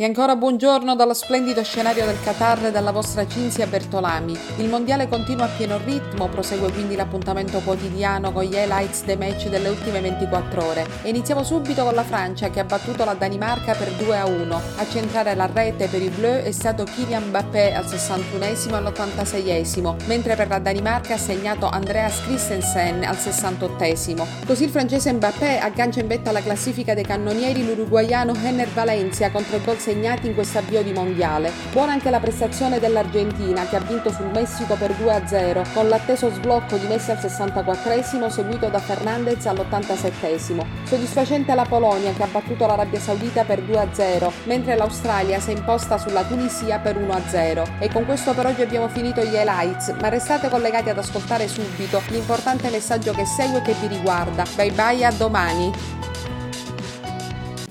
[0.00, 4.34] E ancora buongiorno dallo splendido scenario del Qatar e dalla vostra Cinzia Bertolami.
[4.56, 9.50] Il mondiale continua a pieno ritmo, prosegue quindi l'appuntamento quotidiano con gli highlights dei match
[9.50, 10.86] delle ultime 24 ore.
[11.02, 14.60] E iniziamo subito con la Francia che ha battuto la Danimarca per 2 a 1.
[14.76, 19.96] A centrare la rete per i Bleu è stato Kylian Mbappé al 61esimo e all'86esimo,
[20.06, 24.26] mentre per la Danimarca ha segnato Andreas Christensen al 68esimo.
[24.46, 29.56] Così il francese Mbappé aggancia in vetta alla classifica dei cannonieri l'uruguaiano Henner Valencia contro
[29.56, 31.50] il gol segnati in questo avvio di mondiale.
[31.72, 36.76] Buona anche la prestazione dell'Argentina che ha vinto sul Messico per 2-0 con l'atteso sblocco
[36.76, 43.00] di Messi al 64 seguito da Fernandez all'87 Soddisfacente la Polonia che ha battuto l'Arabia
[43.00, 47.80] Saudita per 2-0 mentre l'Australia si è imposta sulla Tunisia per 1-0.
[47.80, 52.00] E con questo per oggi abbiamo finito gli highlights, ma restate collegati ad ascoltare subito
[52.10, 54.44] l'importante messaggio che segue e che vi riguarda.
[54.54, 56.09] Bye bye a domani!